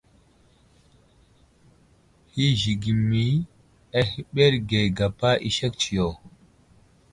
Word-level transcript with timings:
Hi 2.31 2.45
zigəmi 2.59 3.23
ahəɓerge 3.99 4.79
gapa 4.97 5.29
i 5.47 5.49
sek 5.57 5.73
tsiyo. 5.81 6.07